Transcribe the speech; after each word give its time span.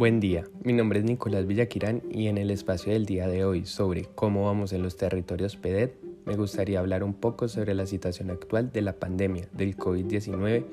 Buen 0.00 0.18
día, 0.18 0.46
mi 0.64 0.72
nombre 0.72 1.00
es 1.00 1.04
Nicolás 1.04 1.46
Villaquirán 1.46 2.00
y 2.10 2.28
en 2.28 2.38
el 2.38 2.50
espacio 2.50 2.90
del 2.90 3.04
día 3.04 3.28
de 3.28 3.44
hoy 3.44 3.66
sobre 3.66 4.06
cómo 4.06 4.46
vamos 4.46 4.72
en 4.72 4.82
los 4.82 4.96
territorios 4.96 5.58
PEDET 5.58 5.94
me 6.24 6.36
gustaría 6.36 6.78
hablar 6.78 7.04
un 7.04 7.12
poco 7.12 7.48
sobre 7.48 7.74
la 7.74 7.84
situación 7.84 8.30
actual 8.30 8.72
de 8.72 8.80
la 8.80 8.94
pandemia 8.94 9.46
del 9.52 9.76
COVID-19 9.76 10.64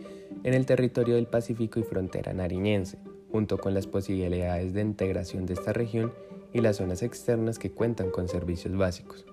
en 0.46 0.54
el 0.54 0.66
territorio 0.66 1.16
del 1.16 1.28
Pacífico 1.28 1.78
y 1.78 1.84
frontera 1.84 2.32
nariñense, 2.32 3.00
junto 3.30 3.58
con 3.58 3.74
las 3.74 3.86
posibilidades 3.86 4.74
de 4.74 4.80
integración 4.80 5.46
de 5.46 5.56
esta 5.56 5.74
región 5.74 6.14
y 6.54 6.62
las 6.62 6.78
zonas 6.78 7.04
externas 7.04 7.60
que 7.60 7.72
cuentan 7.72 8.12
con 8.12 8.30
servicios 8.30 8.78
básicos. 8.78 9.26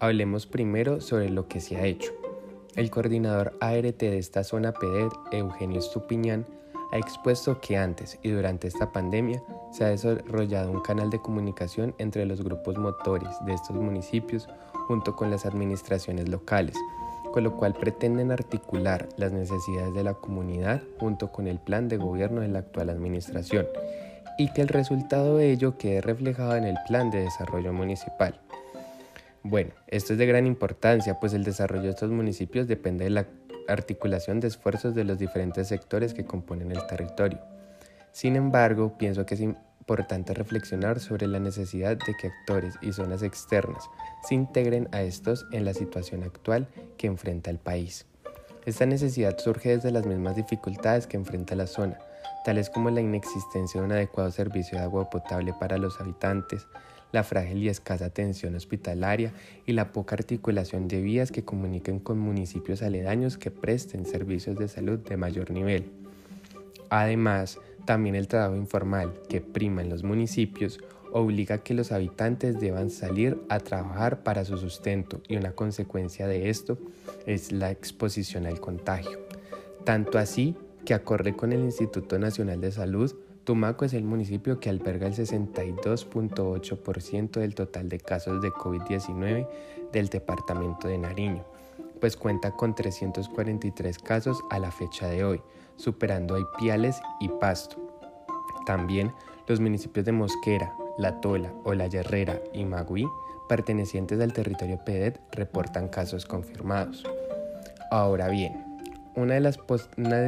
Hablemos 0.00 0.48
primero 0.48 1.00
sobre 1.00 1.30
lo 1.30 1.46
que 1.46 1.60
se 1.60 1.76
ha 1.76 1.86
hecho. 1.86 2.12
El 2.74 2.90
coordinador 2.90 3.56
ART 3.60 4.00
de 4.00 4.18
esta 4.18 4.42
zona 4.42 4.72
PEDET, 4.72 5.12
Eugenio 5.30 5.78
Estupiñán, 5.78 6.44
ha 6.92 6.98
expuesto 6.98 7.58
que 7.60 7.76
antes 7.76 8.18
y 8.22 8.28
durante 8.30 8.68
esta 8.68 8.92
pandemia 8.92 9.42
se 9.72 9.84
ha 9.84 9.88
desarrollado 9.88 10.70
un 10.70 10.82
canal 10.82 11.08
de 11.08 11.18
comunicación 11.18 11.94
entre 11.98 12.26
los 12.26 12.42
grupos 12.42 12.76
motores 12.76 13.30
de 13.46 13.54
estos 13.54 13.74
municipios 13.74 14.46
junto 14.86 15.16
con 15.16 15.30
las 15.30 15.46
administraciones 15.46 16.28
locales, 16.28 16.76
con 17.32 17.44
lo 17.44 17.56
cual 17.56 17.72
pretenden 17.72 18.30
articular 18.30 19.08
las 19.16 19.32
necesidades 19.32 19.94
de 19.94 20.04
la 20.04 20.14
comunidad 20.14 20.82
junto 21.00 21.32
con 21.32 21.46
el 21.46 21.58
plan 21.58 21.88
de 21.88 21.96
gobierno 21.96 22.42
de 22.42 22.48
la 22.48 22.58
actual 22.58 22.90
administración 22.90 23.66
y 24.36 24.52
que 24.52 24.60
el 24.60 24.68
resultado 24.68 25.38
de 25.38 25.50
ello 25.50 25.78
quede 25.78 26.02
reflejado 26.02 26.56
en 26.56 26.64
el 26.64 26.76
plan 26.86 27.10
de 27.10 27.20
desarrollo 27.20 27.72
municipal. 27.72 28.38
Bueno, 29.42 29.70
esto 29.88 30.12
es 30.12 30.18
de 30.18 30.26
gran 30.26 30.46
importancia, 30.46 31.18
pues 31.18 31.32
el 31.32 31.42
desarrollo 31.42 31.84
de 31.84 31.90
estos 31.90 32.10
municipios 32.10 32.68
depende 32.68 33.04
de 33.04 33.10
la 33.10 33.26
articulación 33.68 34.40
de 34.40 34.48
esfuerzos 34.48 34.94
de 34.94 35.04
los 35.04 35.18
diferentes 35.18 35.68
sectores 35.68 36.14
que 36.14 36.24
componen 36.24 36.72
el 36.72 36.86
territorio. 36.86 37.40
Sin 38.12 38.36
embargo, 38.36 38.96
pienso 38.98 39.24
que 39.24 39.34
es 39.34 39.40
importante 39.40 40.34
reflexionar 40.34 41.00
sobre 41.00 41.26
la 41.26 41.38
necesidad 41.38 41.96
de 41.96 42.14
que 42.14 42.28
actores 42.28 42.74
y 42.82 42.92
zonas 42.92 43.22
externas 43.22 43.84
se 44.28 44.34
integren 44.34 44.88
a 44.92 45.02
estos 45.02 45.46
en 45.52 45.64
la 45.64 45.74
situación 45.74 46.22
actual 46.22 46.68
que 46.96 47.06
enfrenta 47.06 47.50
el 47.50 47.58
país. 47.58 48.06
Esta 48.64 48.86
necesidad 48.86 49.38
surge 49.38 49.70
desde 49.70 49.90
las 49.90 50.06
mismas 50.06 50.36
dificultades 50.36 51.06
que 51.06 51.16
enfrenta 51.16 51.56
la 51.56 51.66
zona, 51.66 51.98
tales 52.44 52.70
como 52.70 52.90
la 52.90 53.00
inexistencia 53.00 53.80
de 53.80 53.86
un 53.86 53.92
adecuado 53.92 54.30
servicio 54.30 54.78
de 54.78 54.84
agua 54.84 55.10
potable 55.10 55.54
para 55.58 55.78
los 55.78 56.00
habitantes, 56.00 56.66
la 57.12 57.22
frágil 57.22 57.58
y 57.62 57.68
escasa 57.68 58.06
atención 58.06 58.54
hospitalaria 58.54 59.32
y 59.66 59.72
la 59.72 59.92
poca 59.92 60.14
articulación 60.14 60.88
de 60.88 61.02
vías 61.02 61.30
que 61.30 61.44
comuniquen 61.44 61.98
con 61.98 62.18
municipios 62.18 62.82
aledaños 62.82 63.36
que 63.36 63.50
presten 63.50 64.06
servicios 64.06 64.58
de 64.58 64.68
salud 64.68 64.98
de 64.98 65.16
mayor 65.16 65.50
nivel. 65.50 65.90
Además, 66.88 67.58
también 67.84 68.14
el 68.14 68.28
trabajo 68.28 68.56
informal 68.56 69.12
que 69.28 69.40
prima 69.40 69.82
en 69.82 69.90
los 69.90 70.02
municipios 70.02 70.80
obliga 71.12 71.56
a 71.56 71.58
que 71.58 71.74
los 71.74 71.92
habitantes 71.92 72.58
deban 72.58 72.90
salir 72.90 73.38
a 73.48 73.60
trabajar 73.60 74.22
para 74.22 74.44
su 74.44 74.56
sustento 74.56 75.20
y 75.28 75.36
una 75.36 75.52
consecuencia 75.52 76.26
de 76.26 76.48
esto 76.48 76.78
es 77.26 77.52
la 77.52 77.70
exposición 77.70 78.46
al 78.46 78.60
contagio. 78.60 79.20
Tanto 79.84 80.18
así 80.18 80.56
que 80.84 80.94
acorde 80.94 81.34
con 81.34 81.52
el 81.52 81.60
Instituto 81.60 82.18
Nacional 82.18 82.60
de 82.60 82.72
Salud, 82.72 83.14
Tumaco 83.44 83.84
es 83.84 83.94
el 83.94 84.02
municipio 84.04 84.60
que 84.60 84.70
alberga 84.70 85.08
el 85.08 85.14
62.8% 85.14 87.40
del 87.40 87.54
total 87.54 87.88
de 87.88 87.98
casos 87.98 88.40
de 88.40 88.50
COVID-19 88.50 89.48
del 89.92 90.08
departamento 90.08 90.88
de 90.88 90.98
Nariño, 90.98 91.44
pues 92.00 92.16
cuenta 92.16 92.52
con 92.52 92.74
343 92.74 93.98
casos 93.98 94.42
a 94.50 94.58
la 94.58 94.70
fecha 94.70 95.08
de 95.08 95.24
hoy, 95.24 95.42
superando 95.76 96.36
a 96.36 96.40
Ipiales 96.40 97.00
y 97.20 97.28
Pasto. 97.28 97.76
También 98.64 99.12
los 99.48 99.58
municipios 99.58 100.06
de 100.06 100.12
Mosquera, 100.12 100.72
La 100.98 101.20
Tola, 101.20 101.52
La 101.74 101.86
Herrera 101.86 102.40
y 102.52 102.64
Magui, 102.64 103.08
pertenecientes 103.48 104.20
al 104.20 104.32
territorio 104.32 104.78
PEDET, 104.84 105.20
reportan 105.32 105.88
casos 105.88 106.26
confirmados. 106.26 107.04
Ahora 107.90 108.28
bien, 108.28 108.71
una 109.14 109.34
de, 109.34 109.40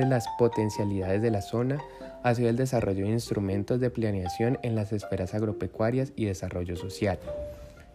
las 0.06 0.28
potencialidades 0.38 1.22
de 1.22 1.30
la 1.30 1.42
zona 1.42 1.78
ha 2.22 2.34
sido 2.34 2.48
el 2.48 2.56
desarrollo 2.56 3.04
de 3.04 3.10
instrumentos 3.10 3.80
de 3.80 3.90
planeación 3.90 4.58
en 4.62 4.74
las 4.74 4.92
esferas 4.92 5.34
agropecuarias 5.34 6.12
y 6.16 6.26
desarrollo 6.26 6.76
social. 6.76 7.18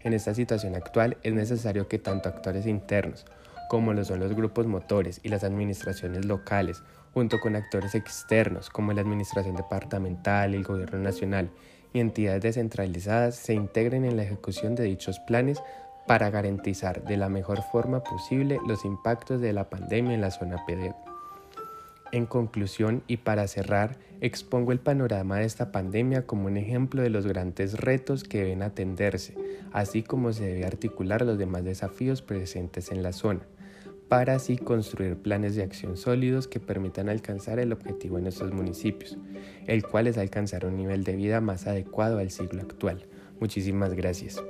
En 0.01 0.13
esta 0.13 0.33
situación 0.33 0.75
actual 0.75 1.17
es 1.23 1.33
necesario 1.33 1.87
que 1.87 1.99
tanto 1.99 2.29
actores 2.29 2.65
internos, 2.65 3.25
como 3.69 3.93
lo 3.93 4.03
son 4.05 4.19
los 4.19 4.33
grupos 4.33 4.65
motores 4.65 5.19
y 5.23 5.29
las 5.29 5.43
administraciones 5.43 6.25
locales, 6.25 6.81
junto 7.13 7.39
con 7.39 7.55
actores 7.55 7.95
externos 7.95 8.69
como 8.69 8.93
la 8.93 9.01
administración 9.01 9.55
departamental, 9.55 10.53
el 10.53 10.63
gobierno 10.63 10.99
nacional 10.99 11.49
y 11.93 11.99
entidades 11.99 12.41
descentralizadas, 12.41 13.35
se 13.35 13.53
integren 13.53 14.05
en 14.05 14.15
la 14.15 14.23
ejecución 14.23 14.75
de 14.75 14.83
dichos 14.83 15.19
planes 15.19 15.61
para 16.09 16.31
garantizar 16.31 17.03
de 17.03 17.17
la 17.17 17.29
mejor 17.29 17.61
forma 17.61 18.01
posible 18.01 18.57
los 18.67 18.83
impactos 18.83 19.41
de 19.41 19.53
la 19.53 19.69
pandemia 19.69 20.15
en 20.15 20.21
la 20.21 20.31
zona 20.31 20.65
PD. 20.65 20.95
En 22.11 22.25
conclusión 22.25 23.03
y 23.05 23.17
para 23.17 23.47
cerrar, 23.47 23.99
expongo 24.19 24.71
el 24.71 24.79
panorama 24.79 25.37
de 25.37 25.45
esta 25.45 25.71
pandemia 25.71 26.25
como 26.25 26.47
un 26.47 26.57
ejemplo 26.57 27.03
de 27.03 27.11
los 27.11 27.27
grandes 27.27 27.79
retos 27.79 28.23
que 28.23 28.39
deben 28.39 28.63
atenderse, 28.63 29.35
así 29.71 30.01
como 30.01 30.33
se 30.33 30.47
debe 30.47 30.65
articular 30.65 31.21
los 31.23 31.37
demás 31.37 31.63
desafíos 31.63 32.23
presentes 32.23 32.91
en 32.91 33.03
la 33.03 33.13
zona, 33.13 33.41
para 34.07 34.33
así 34.33 34.57
construir 34.57 35.15
planes 35.15 35.55
de 35.55 35.61
acción 35.61 35.95
sólidos 35.95 36.47
que 36.47 36.59
permitan 36.59 37.07
alcanzar 37.09 37.59
el 37.59 37.71
objetivo 37.71 38.17
en 38.17 38.25
estos 38.25 38.51
municipios, 38.51 39.19
el 39.67 39.85
cual 39.85 40.07
es 40.07 40.17
alcanzar 40.17 40.65
un 40.65 40.75
nivel 40.75 41.03
de 41.03 41.15
vida 41.15 41.39
más 41.39 41.67
adecuado 41.67 42.17
al 42.17 42.31
siglo 42.31 42.63
actual. 42.63 43.05
Muchísimas 43.39 43.93
gracias. 43.93 44.41